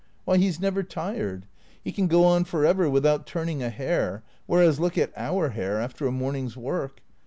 Why, 0.25 0.37
he 0.39 0.49
's 0.49 0.59
never 0.59 0.81
tired. 0.81 1.45
He 1.83 1.91
can 1.91 2.07
go 2.07 2.25
on 2.25 2.45
for 2.45 2.65
ever 2.65 2.89
without 2.89 3.27
turning 3.27 3.61
a 3.61 3.69
hair, 3.69 4.23
whereas 4.47 4.79
look 4.79 4.97
at 4.97 5.13
our 5.15 5.49
hair 5.49 5.79
after 5.79 6.07
a 6.07 6.11
morning's 6.11 6.57
work. 6.57 7.01